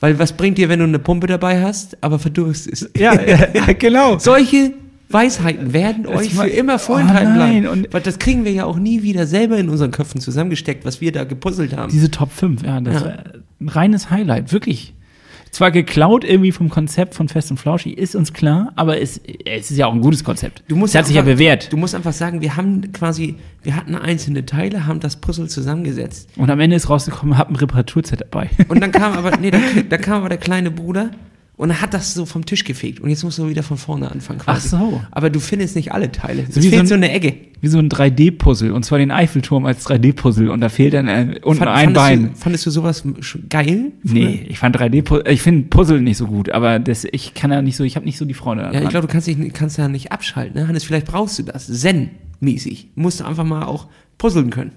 Weil 0.00 0.18
was 0.18 0.34
bringt 0.34 0.58
dir, 0.58 0.68
wenn 0.68 0.78
du 0.78 0.84
eine 0.84 1.00
Pumpe 1.00 1.26
dabei 1.26 1.62
hast, 1.62 2.02
aber 2.04 2.18
verdurstest? 2.18 2.90
Ja, 2.96 3.20
ja, 3.54 3.72
genau. 3.72 4.18
Solche 4.18 4.74
Weisheiten 5.10 5.72
werden 5.72 6.04
Das 6.04 6.12
euch 6.20 6.34
für 6.34 6.46
immer 6.48 6.74
Oh 6.74 6.78
vorenthalten 6.78 7.36
nein, 7.36 7.62
bleiben. 7.62 7.84
und- 7.92 8.06
das 8.06 8.18
kriegen 8.18 8.44
wir 8.44 8.52
ja 8.52 8.64
auch 8.64 8.76
nie 8.78 9.02
wieder 9.02 9.26
selber 9.26 9.56
in 9.58 9.68
unseren 9.68 9.90
Köpfen 9.90 10.20
zusammengesteckt, 10.20 10.84
was 10.84 11.00
wir 11.00 11.12
da 11.12 11.24
gepuzzelt 11.24 11.76
haben. 11.76 11.90
Diese 11.90 12.10
Top 12.10 12.30
5, 12.32 12.62
ja, 12.62 12.80
das 12.80 12.94
Ja. 13.00 13.06
war 13.06 13.14
ein 13.60 13.68
reines 13.68 14.10
Highlight, 14.10 14.52
wirklich. 14.52 14.94
Zwar 15.50 15.70
geklaut 15.70 16.24
irgendwie 16.24 16.52
vom 16.52 16.68
Konzept 16.68 17.14
von 17.14 17.28
Fest 17.30 17.50
und 17.50 17.56
Flauschig, 17.56 17.96
ist 17.96 18.14
uns 18.14 18.34
klar, 18.34 18.70
aber 18.76 19.00
es, 19.00 19.18
es 19.46 19.70
ist 19.70 19.78
ja 19.78 19.86
auch 19.86 19.94
ein 19.94 20.02
gutes 20.02 20.22
Konzept. 20.22 20.62
Du 20.68 20.76
musst 20.76 20.94
es 20.94 20.98
hat 20.98 21.06
sich 21.06 21.14
ja 21.16 21.22
einfach- 21.22 21.32
bewährt. 21.32 21.72
Du 21.72 21.78
musst 21.78 21.94
einfach 21.94 22.12
sagen, 22.12 22.42
wir 22.42 22.56
haben 22.56 22.92
quasi, 22.92 23.36
wir 23.62 23.74
hatten 23.74 23.94
einzelne 23.94 24.44
Teile, 24.44 24.86
haben 24.86 25.00
das 25.00 25.16
Puzzle 25.16 25.48
zusammengesetzt. 25.48 26.28
Und 26.36 26.50
am 26.50 26.60
Ende 26.60 26.76
ist 26.76 26.90
rausgekommen, 26.90 27.38
hab 27.38 27.48
ein 27.48 27.56
Reparaturset 27.56 28.20
dabei. 28.20 28.50
Und 28.68 28.80
dann 28.82 28.92
kam 28.92 29.14
aber, 29.14 29.36
nee, 29.40 29.50
da, 29.50 29.58
da 29.88 29.96
kam 29.96 30.18
aber 30.18 30.28
der 30.28 30.36
kleine 30.38 30.70
Bruder 30.70 31.12
und 31.58 31.80
hat 31.82 31.92
das 31.92 32.14
so 32.14 32.24
vom 32.24 32.46
Tisch 32.46 32.64
gefegt. 32.64 33.00
Und 33.00 33.10
jetzt 33.10 33.22
musst 33.24 33.36
du 33.38 33.48
wieder 33.48 33.62
von 33.62 33.76
vorne 33.76 34.10
anfangen 34.10 34.38
quasi. 34.38 34.68
Ach 34.74 34.80
so. 34.80 35.00
Aber 35.10 35.28
du 35.28 35.40
findest 35.40 35.76
nicht 35.76 35.92
alle 35.92 36.10
Teile. 36.10 36.44
Es 36.48 36.54
So 36.54 36.62
wie 36.62 36.68
fehlt 36.70 36.82
so 36.82 36.88
so, 36.88 36.94
ein- 36.94 37.02
eine 37.04 37.12
Ecke. 37.12 37.34
Wie 37.60 37.66
so 37.66 37.78
ein 37.80 37.88
3D-Puzzle. 37.90 38.70
Und 38.72 38.84
zwar 38.84 38.98
den 38.98 39.10
Eiffelturm 39.10 39.66
als 39.66 39.84
3D-Puzzle. 39.84 40.48
Und 40.50 40.60
da 40.60 40.68
fehlt 40.68 40.94
dann 40.94 41.08
äh, 41.08 41.40
unten 41.42 41.58
Fand- 41.58 41.70
ein 41.70 41.84
fandest 41.94 41.94
Bein. 42.06 42.22
Du, 42.32 42.38
fandest 42.38 42.66
du 42.66 42.70
sowas 42.70 43.02
geil? 43.50 43.90
Nee, 44.04 44.46
ich 44.48 44.58
fand 44.60 44.76
3D 44.78 45.28
ich 45.28 45.42
finde 45.42 45.66
Puzzle 45.68 46.00
nicht 46.00 46.16
so 46.16 46.26
gut, 46.28 46.50
aber 46.50 46.78
das, 46.78 47.04
ich 47.10 47.34
kann 47.34 47.50
ja 47.50 47.60
nicht 47.60 47.74
so, 47.76 47.82
ich 47.84 47.96
habe 47.96 48.06
nicht 48.06 48.16
so 48.18 48.24
die 48.24 48.34
Freude 48.34 48.60
daran. 48.60 48.74
Ja, 48.74 48.82
ich 48.84 48.88
glaube, 48.90 49.08
du 49.08 49.12
kannst, 49.12 49.26
dich, 49.26 49.52
kannst 49.52 49.76
ja 49.76 49.88
nicht 49.88 50.12
abschalten. 50.12 50.60
Ne? 50.60 50.68
Hannes, 50.68 50.84
vielleicht 50.84 51.06
brauchst 51.08 51.38
du 51.40 51.42
das. 51.42 51.66
Zen-mäßig. 51.66 52.90
Musst 52.94 53.20
du 53.20 53.24
einfach 53.24 53.44
mal 53.44 53.64
auch 53.64 53.88
puzzeln 54.16 54.50
können. 54.50 54.70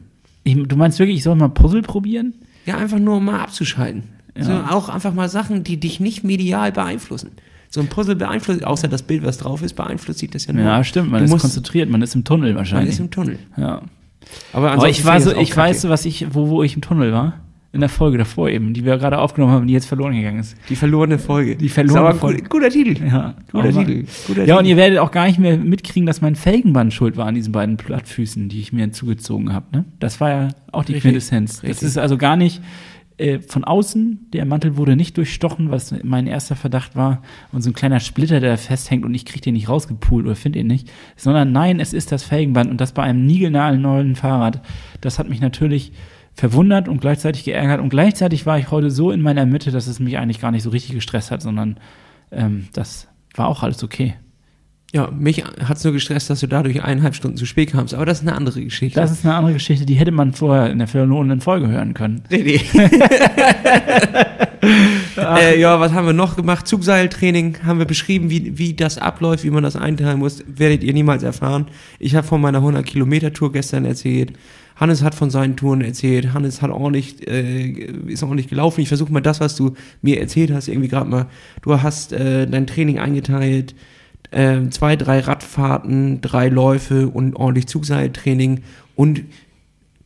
ich, 0.43 0.55
du 0.67 0.75
meinst 0.75 0.97
wirklich, 0.99 1.17
ich 1.17 1.23
soll 1.23 1.35
mal 1.35 1.49
Puzzle 1.49 1.83
probieren? 1.83 2.33
Ja, 2.65 2.77
einfach 2.77 2.99
nur 2.99 3.17
um 3.17 3.25
mal 3.25 3.39
abzuschalten. 3.39 4.03
Ja. 4.37 4.43
So, 4.43 4.51
auch 4.75 4.89
einfach 4.89 5.13
mal 5.13 5.29
Sachen, 5.29 5.63
die 5.63 5.77
dich 5.77 5.99
nicht 5.99 6.23
medial 6.23 6.71
beeinflussen. 6.71 7.31
So 7.69 7.79
ein 7.81 7.87
Puzzle 7.87 8.15
beeinflusst, 8.15 8.63
außer 8.65 8.87
das 8.87 9.03
Bild, 9.03 9.23
was 9.25 9.37
drauf 9.37 9.61
ist, 9.61 9.73
beeinflusst 9.75 10.19
sich 10.19 10.29
das 10.29 10.45
ja 10.45 10.53
nur. 10.53 10.63
Ja, 10.63 10.83
stimmt, 10.83 11.09
man 11.11 11.19
du 11.19 11.25
ist 11.25 11.31
musst, 11.31 11.41
konzentriert, 11.43 11.89
man 11.89 12.01
ist 12.01 12.15
im 12.15 12.23
Tunnel 12.23 12.49
Man 12.49 12.57
wahrscheinlich. 12.57 12.91
ist 12.91 12.99
im 12.99 13.11
Tunnel. 13.11 13.39
ja. 13.57 13.81
Aber, 14.53 14.71
Aber 14.71 14.87
ich 14.89 15.03
war 15.03 15.19
so, 15.19 15.31
das 15.31 15.41
ich 15.41 15.55
weiß, 15.55 15.89
was 15.89 16.05
ich, 16.05 16.27
wo, 16.33 16.47
wo 16.49 16.63
ich 16.63 16.75
im 16.75 16.81
Tunnel 16.81 17.11
war. 17.11 17.33
In 17.73 17.79
der 17.79 17.89
Folge 17.89 18.17
davor 18.17 18.49
eben, 18.49 18.73
die 18.73 18.83
wir 18.83 18.97
gerade 18.97 19.17
aufgenommen 19.17 19.53
haben, 19.53 19.65
die 19.67 19.73
jetzt 19.73 19.85
verloren 19.85 20.13
gegangen 20.13 20.39
ist. 20.39 20.57
Die 20.69 20.75
verlorene 20.75 21.17
Folge. 21.17 21.55
Die 21.55 21.69
verlorene 21.69 22.01
Ist 22.01 22.09
aber 22.09 22.19
Folge. 22.19 22.43
Guter, 22.43 22.49
guter 22.49 22.69
Titel. 22.69 23.01
Ja, 23.05 23.33
Guter 23.51 23.71
Titel. 23.71 24.05
Guter 24.27 24.45
Ja, 24.45 24.59
und 24.59 24.65
ihr 24.65 24.75
werdet 24.75 24.99
auch 24.99 25.11
gar 25.11 25.25
nicht 25.25 25.39
mehr 25.39 25.57
mitkriegen, 25.57 26.05
dass 26.05 26.19
mein 26.21 26.35
Felgenband 26.35 26.93
schuld 26.93 27.15
war 27.15 27.27
an 27.27 27.35
diesen 27.35 27.53
beiden 27.53 27.77
Plattfüßen, 27.77 28.49
die 28.49 28.59
ich 28.59 28.73
mir 28.73 28.91
zugezogen 28.91 29.53
habe. 29.53 29.65
Ne? 29.71 29.85
Das 29.99 30.19
war 30.19 30.29
ja 30.29 30.47
auch 30.73 30.83
die 30.83 30.93
Richtig, 30.93 31.11
Quintessenz. 31.11 31.55
Das 31.55 31.63
richtig. 31.63 31.87
ist 31.87 31.97
also 31.97 32.17
gar 32.17 32.35
nicht 32.35 32.61
äh, 33.17 33.39
von 33.39 33.63
außen, 33.63 34.27
der 34.33 34.45
Mantel 34.45 34.77
wurde 34.77 34.95
nicht 34.95 35.17
durchstochen, 35.17 35.71
was 35.71 35.93
mein 36.03 36.27
erster 36.27 36.55
Verdacht 36.55 36.95
war, 36.95 37.21
und 37.51 37.61
so 37.61 37.69
ein 37.69 37.73
kleiner 37.73 37.99
Splitter, 37.99 38.39
der 38.39 38.57
festhängt 38.57 39.05
und 39.05 39.13
ich 39.13 39.25
kriege 39.25 39.41
den 39.41 39.53
nicht 39.53 39.69
rausgepult 39.69 40.25
oder 40.25 40.35
finde 40.35 40.59
ihn 40.59 40.67
nicht, 40.67 40.91
sondern 41.15 41.51
nein, 41.51 41.79
es 41.79 41.93
ist 41.93 42.11
das 42.11 42.23
Felgenband 42.23 42.69
und 42.71 42.81
das 42.81 42.93
bei 42.93 43.03
einem 43.03 43.25
niegelnagelneuen 43.25 44.15
Fahrrad. 44.15 44.61
Das 45.01 45.19
hat 45.19 45.29
mich 45.29 45.41
natürlich 45.41 45.91
verwundert 46.33 46.87
und 46.87 47.01
gleichzeitig 47.01 47.43
geärgert 47.43 47.81
und 47.81 47.89
gleichzeitig 47.89 48.45
war 48.45 48.57
ich 48.57 48.71
heute 48.71 48.89
so 48.89 49.11
in 49.11 49.21
meiner 49.21 49.45
Mitte, 49.45 49.71
dass 49.71 49.87
es 49.87 49.99
mich 49.99 50.17
eigentlich 50.17 50.39
gar 50.39 50.51
nicht 50.51 50.63
so 50.63 50.69
richtig 50.69 50.95
gestresst 50.95 51.31
hat, 51.31 51.41
sondern 51.41 51.77
ähm, 52.31 52.67
das 52.73 53.07
war 53.35 53.47
auch 53.47 53.63
alles 53.63 53.83
okay. 53.83 54.15
Ja, 54.93 55.09
mich 55.09 55.41
hat's 55.65 55.85
nur 55.85 55.93
gestresst, 55.93 56.29
dass 56.29 56.41
du 56.41 56.47
dadurch 56.47 56.83
eineinhalb 56.83 57.15
Stunden 57.15 57.37
zu 57.37 57.45
spät 57.45 57.71
kamst, 57.71 57.93
aber 57.93 58.05
das 58.05 58.19
ist 58.19 58.27
eine 58.27 58.35
andere 58.35 58.61
Geschichte. 58.61 58.99
Das 58.99 59.09
ist 59.09 59.23
eine 59.23 59.35
andere 59.35 59.53
Geschichte, 59.53 59.85
die 59.85 59.93
hätte 59.93 60.11
man 60.11 60.33
vorher 60.33 60.69
in 60.69 60.79
der 60.79 60.87
verlorenen 60.87 61.39
Folge 61.39 61.69
hören 61.69 61.93
können. 61.93 62.23
Nee, 62.29 62.43
nee. 62.43 62.61
äh, 65.17 65.57
ja, 65.57 65.79
was 65.79 65.93
haben 65.93 66.07
wir 66.07 66.13
noch 66.13 66.35
gemacht? 66.35 66.67
Zugseiltraining 66.67 67.59
haben 67.63 67.79
wir 67.79 67.85
beschrieben, 67.85 68.29
wie, 68.29 68.57
wie 68.57 68.73
das 68.73 68.97
abläuft, 68.97 69.45
wie 69.45 69.49
man 69.49 69.63
das 69.63 69.77
einteilen 69.77 70.19
muss. 70.19 70.43
Werdet 70.45 70.83
ihr 70.83 70.91
niemals 70.91 71.23
erfahren. 71.23 71.67
Ich 71.97 72.15
habe 72.15 72.27
von 72.27 72.41
meiner 72.41 72.59
100-Kilometer-Tour 72.59 73.53
gestern 73.53 73.85
erzählt. 73.85 74.33
Hannes 74.75 75.03
hat 75.03 75.15
von 75.15 75.29
seinen 75.29 75.55
Touren 75.55 75.79
erzählt. 75.79 76.33
Hannes 76.33 76.61
hat 76.61 76.69
ordentlich, 76.69 77.25
äh, 77.29 77.69
ist 78.07 78.23
ordentlich 78.23 78.49
gelaufen. 78.49 78.81
Ich 78.81 78.89
versuche 78.89 79.13
mal 79.13 79.21
das, 79.21 79.39
was 79.39 79.55
du 79.55 79.75
mir 80.01 80.19
erzählt 80.19 80.51
hast, 80.51 80.67
irgendwie 80.67 80.89
gerade 80.89 81.09
mal. 81.09 81.27
Du 81.61 81.81
hast 81.81 82.11
äh, 82.11 82.45
dein 82.45 82.67
Training 82.67 82.99
eingeteilt. 82.99 83.73
Äh, 84.31 84.69
zwei, 84.69 84.95
drei 84.95 85.19
Radfahrten, 85.19 86.21
drei 86.21 86.47
Läufe 86.49 87.07
und 87.09 87.35
ordentlich 87.35 87.67
Zugseiltraining 87.67 88.61
und 88.95 89.23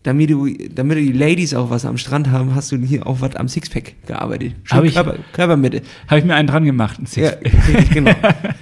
damit 0.04 0.30
du, 0.30 0.48
damit 0.74 0.98
die 1.00 1.12
Ladies 1.12 1.54
auch 1.56 1.70
was 1.72 1.84
am 1.86 1.98
Strand 1.98 2.30
haben, 2.30 2.54
hast 2.54 2.72
du 2.72 2.78
hier 2.78 3.08
auch 3.08 3.22
was 3.22 3.36
am 3.36 3.48
Sixpack 3.48 3.96
gearbeitet. 4.06 4.54
Schön 4.64 4.78
Hab 4.78 4.84
ich- 4.86 4.94
Körper, 4.94 5.16
Körpermitte. 5.34 5.82
Habe 6.08 6.20
ich 6.20 6.26
mir 6.26 6.36
einen 6.36 6.48
dran 6.48 6.64
gemacht. 6.66 7.00
ein 7.00 7.08
Ja, 7.16 7.30
Sixpack. 7.32 7.54
richtig, 7.68 7.90
genau. 7.92 8.12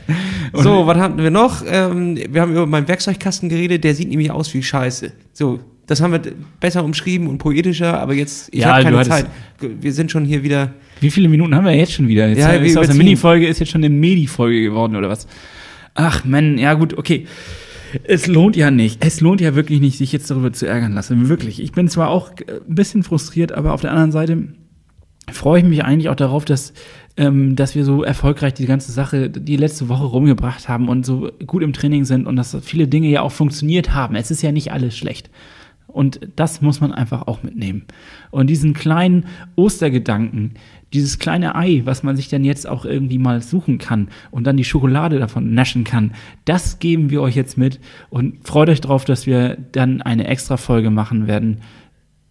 so, 0.54 0.88
was 0.88 0.98
hatten 0.98 1.18
wir 1.18 1.32
noch? 1.32 1.64
Ähm, 1.68 2.18
wir 2.30 2.42
haben 2.42 2.52
über 2.54 2.66
meinen 2.66 2.88
Werkzeugkasten 2.88 3.50
geredet, 3.50 3.84
der 3.84 3.94
sieht 3.96 4.08
nämlich 4.10 4.32
aus 4.32 4.54
wie 4.54 4.64
Scheiße. 4.64 5.12
So, 5.34 5.60
das 5.88 6.02
haben 6.02 6.12
wir 6.12 6.22
besser 6.60 6.84
umschrieben 6.84 7.28
und 7.28 7.38
poetischer, 7.40 8.00
aber 8.00 8.14
jetzt, 8.14 8.50
ich 8.54 8.62
Ja, 8.62 8.76
habe 8.76 8.84
keine 8.84 9.04
Zeit. 9.04 9.26
Wir 9.60 9.92
sind 9.94 10.12
schon 10.12 10.26
hier 10.26 10.44
wieder, 10.44 10.74
Wie 11.02 11.12
viele 11.12 11.30
Minuten 11.30 11.54
haben 11.56 11.66
wir 11.66 11.76
jetzt 11.76 11.92
schon 11.94 12.08
wieder? 12.08 12.28
Jetzt 12.30 12.40
Ja, 12.40 12.52
ist 12.52 12.78
aus 12.78 12.88
der. 12.88 12.96
Mini-Folge 12.96 13.48
ist 13.48 13.60
jetzt 13.60 13.72
schon 13.72 13.84
eine 13.84 13.94
Medi-Folge 13.94 14.62
geworden 14.62 14.96
oder 14.96 15.10
was? 15.10 15.28
Ach, 15.96 16.24
Mann, 16.26 16.58
ja 16.58 16.74
gut, 16.74 16.98
okay. 16.98 17.28
Es 18.06 18.26
lohnt 18.28 18.56
ja 18.56 18.72
nicht. 18.72 19.06
Es 19.06 19.22
lohnt 19.22 19.40
ja 19.42 19.56
wirklich 19.56 19.80
nicht, 19.80 19.98
sich 19.98 20.12
jetzt 20.12 20.32
darüber 20.32 20.52
zu 20.52 20.66
ärgern 20.66 20.94
lassen. 20.94 21.30
Wirklich. 21.30 21.62
Ich 21.62 21.74
bin 21.74 21.88
zwar 21.88 22.10
auch 22.10 22.32
äh, 22.32 22.60
ein 22.68 22.76
bisschen 22.76 23.04
frustriert, 23.04 23.52
aber 23.52 23.74
auf 23.74 23.82
der 23.82 23.92
anderen 23.92 24.12
Seite 24.12 24.48
freue 25.32 25.60
ich 25.60 25.66
mich 25.66 25.84
eigentlich 25.84 26.10
auch 26.10 26.16
darauf, 26.16 26.44
dass, 26.44 26.74
ähm, 27.18 27.56
dass 27.56 27.76
wir 27.76 27.86
so 27.86 28.04
erfolgreich 28.04 28.56
die 28.56 28.66
ganze 28.66 28.92
Sache 28.92 29.30
die 29.30 29.58
letzte 29.58 29.90
Woche 29.90 30.06
rumgebracht 30.06 30.68
haben 30.68 30.90
und 30.90 31.06
so 31.06 31.30
gut 31.46 31.62
im 31.64 31.74
Training 31.74 32.06
sind 32.06 32.26
und 32.26 32.36
dass 32.36 32.58
viele 32.64 32.88
Dinge 32.88 33.10
ja 33.10 33.22
auch 33.22 33.32
funktioniert 33.32 33.94
haben. 33.94 34.16
Es 34.16 34.32
ist 34.32 34.42
ja 34.42 34.52
nicht 34.52 34.72
alles 34.72 34.98
schlecht. 34.98 35.30
Und 35.94 36.20
das 36.36 36.62
muss 36.62 36.82
man 36.82 36.92
einfach 36.92 37.28
auch 37.28 37.44
mitnehmen. 37.44 37.84
Und 38.32 38.50
diesen 38.50 38.74
kleinen 38.74 39.28
Ostergedanken, 39.56 40.56
dieses 40.92 41.20
kleine 41.20 41.56
Ei, 41.56 41.82
was 41.86 42.04
man 42.04 42.16
sich 42.16 42.30
dann 42.30 42.44
jetzt 42.44 42.68
auch 42.68 42.84
irgendwie 42.84 43.20
mal 43.20 43.42
suchen 43.42 43.78
kann 43.78 44.10
und 44.32 44.46
dann 44.46 44.58
die 44.58 44.64
Schokolade 44.64 45.20
davon 45.20 45.54
naschen 45.54 45.84
kann, 45.84 46.14
das 46.46 46.80
geben 46.80 47.12
wir 47.12 47.22
euch 47.22 47.36
jetzt 47.36 47.58
mit 47.58 47.80
und 48.10 48.48
freut 48.48 48.70
euch 48.70 48.82
drauf, 48.82 49.06
dass 49.06 49.28
wir 49.28 49.58
dann 49.72 50.02
eine 50.02 50.28
extra 50.28 50.58
Folge 50.58 50.90
machen 50.90 51.28
werden 51.28 51.58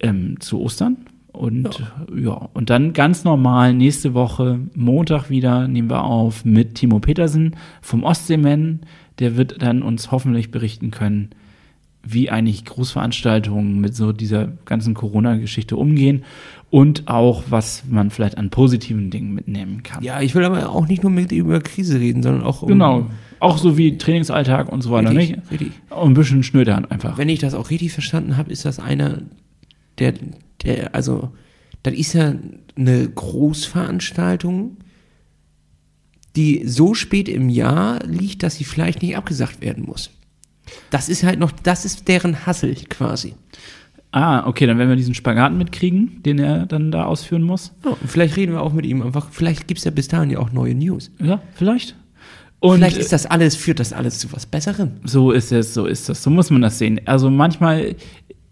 ähm, 0.00 0.40
zu 0.40 0.60
Ostern. 0.60 0.96
Und 1.32 1.82
ja. 2.14 2.50
und 2.52 2.68
dann 2.68 2.92
ganz 2.92 3.24
normal 3.24 3.72
nächste 3.72 4.12
Woche, 4.12 4.60
Montag 4.74 5.30
wieder, 5.30 5.66
nehmen 5.66 5.88
wir 5.88 6.04
auf 6.04 6.44
mit 6.44 6.74
Timo 6.74 6.98
Petersen 6.98 7.56
vom 7.80 8.04
Ostseeman. 8.04 8.80
Der 9.18 9.36
wird 9.36 9.62
dann 9.62 9.82
uns 9.82 10.10
hoffentlich 10.10 10.50
berichten 10.50 10.90
können, 10.90 11.30
wie 12.04 12.30
eigentlich 12.30 12.64
Großveranstaltungen 12.64 13.80
mit 13.80 13.94
so 13.94 14.12
dieser 14.12 14.48
ganzen 14.64 14.94
Corona-Geschichte 14.94 15.76
umgehen 15.76 16.24
und 16.70 17.06
auch, 17.06 17.44
was 17.50 17.84
man 17.88 18.10
vielleicht 18.10 18.38
an 18.38 18.50
positiven 18.50 19.10
Dingen 19.10 19.34
mitnehmen 19.34 19.82
kann. 19.82 20.02
ja, 20.02 20.20
ich 20.20 20.34
will 20.34 20.44
aber 20.44 20.70
auch 20.70 20.88
nicht 20.88 21.02
nur 21.02 21.12
mit 21.12 21.30
über 21.30 21.60
Krise 21.60 22.00
reden, 22.00 22.22
sondern 22.22 22.42
auch 22.42 22.62
um, 22.62 22.68
Genau. 22.68 23.06
Auch 23.40 23.58
so 23.58 23.76
wie 23.76 23.98
Trainingsalltag 23.98 24.70
und 24.70 24.82
so 24.82 24.90
weiter, 24.90 25.10
Richtig, 25.10 25.36
nicht? 25.36 25.50
richtig. 25.50 25.72
Auch 25.90 26.06
ein 26.06 26.14
bisschen 26.14 26.42
schnödern 26.44 26.84
einfach. 26.86 27.18
Wenn 27.18 27.28
ich 27.28 27.40
das 27.40 27.54
auch 27.54 27.70
richtig 27.70 27.92
verstanden 27.92 28.36
habe, 28.36 28.50
ist 28.50 28.64
das 28.64 28.78
einer, 28.78 29.22
der, 29.98 30.14
der, 30.62 30.94
also, 30.94 31.30
das 31.82 31.94
ist 31.94 32.12
ja 32.12 32.34
eine 32.76 33.08
Großveranstaltung, 33.08 34.76
die 36.36 36.66
so 36.66 36.94
spät 36.94 37.28
im 37.28 37.48
Jahr 37.48 37.98
liegt, 38.06 38.42
dass 38.42 38.56
sie 38.56 38.64
vielleicht 38.64 39.02
nicht 39.02 39.16
abgesagt 39.16 39.60
werden 39.60 39.84
muss. 39.84 40.10
Das 40.90 41.08
ist 41.08 41.22
halt 41.22 41.38
noch, 41.38 41.50
das 41.50 41.84
ist 41.84 42.08
deren 42.08 42.46
Hassel 42.46 42.74
quasi. 42.88 43.34
Ah, 44.12 44.46
okay, 44.46 44.66
dann 44.66 44.76
werden 44.76 44.90
wir 44.90 44.96
diesen 44.96 45.14
Spagat 45.14 45.54
mitkriegen, 45.54 46.22
den 46.22 46.38
er 46.38 46.66
dann 46.66 46.92
da 46.92 47.04
ausführen 47.04 47.42
muss. 47.42 47.72
Ja, 47.84 47.96
vielleicht 48.06 48.36
reden 48.36 48.52
wir 48.52 48.60
auch 48.60 48.74
mit 48.74 48.84
ihm 48.84 49.00
einfach, 49.00 49.28
vielleicht 49.30 49.66
gibt 49.68 49.78
es 49.78 49.84
ja 49.84 49.90
bis 49.90 50.08
dahin 50.08 50.28
ja 50.28 50.38
auch 50.38 50.52
neue 50.52 50.74
News. 50.74 51.10
Ja, 51.18 51.40
vielleicht. 51.54 51.96
Und 52.60 52.76
vielleicht 52.76 52.98
ist 52.98 53.12
das 53.12 53.26
alles, 53.26 53.56
führt 53.56 53.80
das 53.80 53.92
alles 53.92 54.18
zu 54.18 54.30
was 54.32 54.46
Besserem. 54.46 54.92
So 55.02 55.32
ist 55.32 55.50
es, 55.50 55.74
so 55.74 55.86
ist 55.86 56.08
das. 56.08 56.22
So 56.22 56.30
muss 56.30 56.50
man 56.50 56.62
das 56.62 56.78
sehen. 56.78 57.00
Also 57.06 57.30
manchmal, 57.30 57.96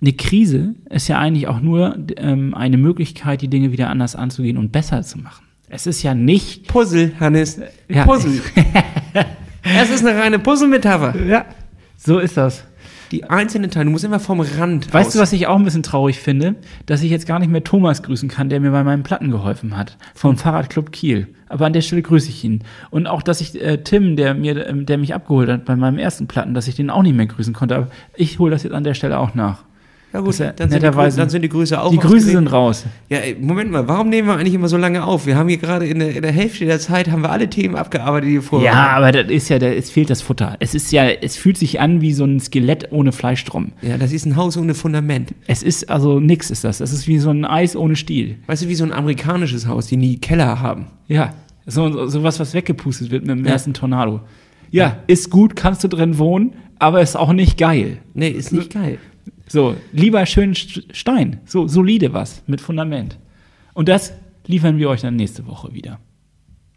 eine 0.00 0.12
Krise 0.14 0.74
ist 0.88 1.08
ja 1.08 1.18
eigentlich 1.18 1.46
auch 1.46 1.60
nur 1.60 1.96
ähm, 2.16 2.54
eine 2.54 2.78
Möglichkeit, 2.78 3.42
die 3.42 3.48
Dinge 3.48 3.70
wieder 3.70 3.90
anders 3.90 4.16
anzugehen 4.16 4.56
und 4.56 4.72
besser 4.72 5.02
zu 5.02 5.18
machen. 5.18 5.44
Es 5.68 5.86
ist 5.86 6.02
ja 6.02 6.14
nicht. 6.14 6.66
Puzzle, 6.66 7.12
Hannes. 7.20 7.60
Ja. 7.88 8.04
Puzzle. 8.04 8.40
es 9.62 9.90
ist 9.90 10.04
eine 10.04 10.18
reine 10.18 10.40
Puzzle-Metapher. 10.40 11.14
Ja. 11.24 11.44
So 12.02 12.18
ist 12.18 12.38
das. 12.38 12.64
Die 13.10 13.24
einzelnen 13.24 13.70
Teile, 13.70 13.84
du 13.84 13.90
musst 13.90 14.04
immer 14.04 14.20
vom 14.20 14.40
Rand 14.40 14.94
Weißt 14.94 15.08
aus. 15.08 15.12
du, 15.12 15.18
was 15.18 15.32
ich 15.34 15.46
auch 15.46 15.56
ein 15.56 15.64
bisschen 15.64 15.82
traurig 15.82 16.18
finde? 16.18 16.54
Dass 16.86 17.02
ich 17.02 17.10
jetzt 17.10 17.26
gar 17.26 17.38
nicht 17.38 17.50
mehr 17.50 17.62
Thomas 17.62 18.02
grüßen 18.02 18.30
kann, 18.30 18.48
der 18.48 18.58
mir 18.58 18.70
bei 18.70 18.82
meinen 18.82 19.02
Platten 19.02 19.30
geholfen 19.30 19.76
hat. 19.76 19.98
Vom 20.14 20.38
Fahrradclub 20.38 20.92
Kiel. 20.92 21.28
Aber 21.48 21.66
an 21.66 21.74
der 21.74 21.82
Stelle 21.82 22.00
grüße 22.00 22.30
ich 22.30 22.42
ihn. 22.42 22.64
Und 22.88 23.06
auch, 23.06 23.22
dass 23.22 23.42
ich 23.42 23.60
äh, 23.60 23.82
Tim, 23.82 24.16
der 24.16 24.32
mir, 24.32 24.66
ähm, 24.66 24.86
der 24.86 24.96
mich 24.96 25.14
abgeholt 25.14 25.50
hat 25.50 25.66
bei 25.66 25.76
meinem 25.76 25.98
ersten 25.98 26.26
Platten, 26.26 26.54
dass 26.54 26.68
ich 26.68 26.76
den 26.76 26.88
auch 26.88 27.02
nicht 27.02 27.14
mehr 27.16 27.26
grüßen 27.26 27.52
konnte. 27.52 27.76
Aber 27.76 27.88
ich 28.14 28.38
hole 28.38 28.50
das 28.50 28.62
jetzt 28.62 28.72
an 28.72 28.84
der 28.84 28.94
Stelle 28.94 29.18
auch 29.18 29.34
nach. 29.34 29.64
Ja 30.12 30.20
gut, 30.20 30.40
er 30.40 30.52
dann 30.52 30.68
sind, 30.70 30.82
die, 30.82 30.86
Grü- 30.86 30.90
netterweise- 30.90 31.16
dann 31.18 31.28
sind 31.30 31.42
die 31.42 31.48
Grüße 31.48 31.80
auch 31.80 31.90
Die 31.92 31.98
Grüße 31.98 32.26
sind 32.30 32.48
raus. 32.48 32.84
Ja, 33.08 33.18
Moment 33.40 33.70
mal, 33.70 33.86
warum 33.86 34.08
nehmen 34.08 34.26
wir 34.26 34.34
eigentlich 34.34 34.54
immer 34.54 34.66
so 34.68 34.76
lange 34.76 35.04
auf? 35.04 35.24
Wir 35.26 35.36
haben 35.36 35.48
hier 35.48 35.58
gerade 35.58 35.86
in 35.86 36.00
der, 36.00 36.16
in 36.16 36.22
der 36.22 36.32
Hälfte 36.32 36.64
der 36.66 36.80
Zeit 36.80 37.08
haben 37.10 37.22
wir 37.22 37.30
alle 37.30 37.48
Themen 37.48 37.76
abgearbeitet, 37.76 38.28
die 38.28 38.32
wir 38.34 38.42
vorher 38.42 38.72
Ja, 38.72 38.88
aber 38.90 39.12
das 39.12 39.30
ist 39.30 39.48
ja, 39.50 39.60
da, 39.60 39.66
es 39.68 39.88
fehlt 39.90 40.10
das 40.10 40.20
Futter. 40.20 40.56
Es 40.58 40.74
ist 40.74 40.90
ja, 40.90 41.04
es 41.08 41.36
fühlt 41.36 41.58
sich 41.58 41.78
an 41.80 42.00
wie 42.00 42.12
so 42.12 42.24
ein 42.24 42.40
Skelett 42.40 42.88
ohne 42.90 43.12
Fleisch 43.12 43.44
drum. 43.44 43.70
Ja, 43.82 43.98
das 43.98 44.12
ist 44.12 44.26
ein 44.26 44.34
Haus 44.34 44.56
ohne 44.56 44.74
Fundament. 44.74 45.32
Es 45.46 45.62
ist 45.62 45.88
also 45.88 46.18
nix 46.18 46.50
ist 46.50 46.64
das. 46.64 46.78
Das 46.78 46.92
ist 46.92 47.06
wie 47.06 47.18
so 47.18 47.30
ein 47.30 47.44
Eis 47.44 47.76
ohne 47.76 47.94
Stiel. 47.94 48.36
Weißt 48.48 48.64
du, 48.64 48.68
wie 48.68 48.74
so 48.74 48.82
ein 48.84 48.92
amerikanisches 48.92 49.68
Haus, 49.68 49.86
die 49.86 49.96
nie 49.96 50.16
Keller 50.18 50.60
haben. 50.60 50.86
Ja, 51.06 51.34
so, 51.66 52.08
so 52.08 52.24
was, 52.24 52.40
was 52.40 52.52
weggepustet 52.52 53.12
wird 53.12 53.26
mit 53.26 53.38
dem 53.38 53.44
Ja. 53.44 53.52
ersten 53.52 53.74
Tornado. 53.74 54.22
Ja, 54.72 54.96
ist 55.06 55.30
gut, 55.30 55.54
kannst 55.54 55.84
du 55.84 55.88
drin 55.88 56.18
wohnen, 56.18 56.54
aber 56.78 57.00
ist 57.00 57.16
auch 57.16 57.32
nicht 57.32 57.58
geil. 57.58 57.98
Nee, 58.14 58.28
ist 58.28 58.52
nicht 58.52 58.72
geil. 58.72 58.98
So, 59.52 59.74
lieber 59.92 60.24
schön 60.26 60.54
St- 60.54 60.84
Stein, 60.94 61.40
so 61.44 61.66
solide 61.66 62.12
was 62.12 62.44
mit 62.46 62.60
Fundament. 62.60 63.18
Und 63.74 63.88
das 63.88 64.12
liefern 64.46 64.78
wir 64.78 64.88
euch 64.88 65.00
dann 65.00 65.16
nächste 65.16 65.44
Woche 65.48 65.74
wieder. 65.74 65.98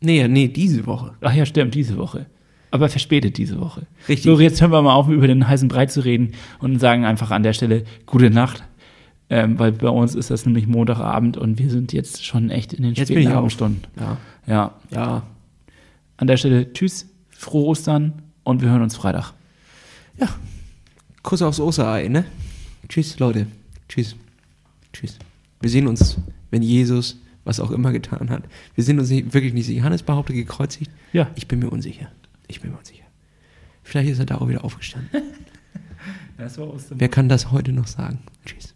Nee, 0.01 0.27
nee, 0.27 0.48
diese 0.48 0.88
Woche. 0.88 1.13
Ach 1.22 1.34
ja, 1.34 1.46
stimmt, 1.46 1.75
diese 1.75 1.98
Woche. 1.98 2.25
Aber 2.72 2.89
verspätet 2.89 3.38
diese 3.38 3.60
Woche. 3.62 3.84
Richtig. 4.10 4.24
So, 4.24 4.39
jetzt 4.39 4.60
hören 4.60 4.72
wir 4.72 4.82
mal 4.82 4.96
auf, 4.96 5.08
über 5.08 5.27
den 5.27 5.48
heißen 5.48 5.68
Brei 5.68 5.86
zu 5.86 6.03
reden 6.03 6.32
und 6.60 6.80
sagen 6.80 7.06
einfach 7.06 7.30
an 7.30 7.44
der 7.44 7.53
Stelle 7.53 7.84
gute 8.08 8.32
Nacht. 8.32 8.63
Ähm, 9.30 9.60
weil 9.60 9.72
bei 9.72 9.89
uns 9.89 10.15
ist 10.15 10.32
das 10.32 10.46
nämlich 10.48 10.65
Montagabend 10.65 11.38
und 11.38 11.60
wir 11.60 11.70
sind 11.70 11.94
jetzt 11.94 12.25
schon 12.25 12.50
echt 12.50 12.74
in 12.74 12.82
den 12.82 12.94
Jetzt 12.96 13.10
bin 13.10 13.22
späten. 13.22 13.38
Abendstunden. 13.38 13.82
Ja. 14.00 14.18
Ja, 14.48 14.72
Ja. 14.89 15.24
an 16.18 16.25
der 16.27 16.38
Stelle 16.38 16.74
tschüss, 16.74 17.08
frohe 17.30 17.65
Ostern 17.68 18.24
und 18.44 18.62
wir 18.63 18.70
hören 18.70 18.82
uns 18.82 18.96
Freitag. 18.96 19.34
Ja. 20.20 20.27
Kuss 21.22 21.42
aufs 21.44 21.60
Osterei, 21.60 22.08
ne? 22.08 22.25
Tschüss, 22.90 23.20
Leute. 23.20 23.48
Tschüss. 23.90 24.16
Tschüss. 24.92 25.18
Wir 25.62 25.70
sehen 25.70 25.88
uns, 25.88 26.18
wenn 26.52 26.62
Jesus 26.62 27.18
was 27.46 27.60
auch 27.60 27.72
immer 27.72 27.92
getan 27.92 28.30
hat. 28.30 28.44
Wir 28.75 28.84
sind 28.84 29.00
uns 29.00 29.10
nicht, 29.10 29.34
wirklich 29.34 29.54
nicht 29.54 29.66
sicher. 29.66 29.84
Hannes 29.84 30.04
behauptet 30.04 30.36
gekreuzigt. 30.36 30.92
Ja. 31.12 31.30
Ich 31.36 31.48
bin 31.48 31.60
mir 31.60 31.70
unsicher. 31.70 32.12
Ich 32.48 32.62
bin 32.62 32.72
mir 32.72 32.78
unsicher. 32.78 33.04
Vielleicht 33.84 34.12
ist 34.12 34.20
er 34.20 34.25
da 34.25 34.38
auch 34.38 34.48
wieder 34.48 34.63
aufgestanden. 34.63 35.10
Das 36.36 36.58
war 36.58 36.68
Ostern. 36.74 37.00
Wer 37.00 37.10
kann 37.10 37.30
das 37.30 37.52
heute 37.52 37.72
noch 37.72 37.88
sagen? 37.88 38.20
Tschüss. 38.44 38.74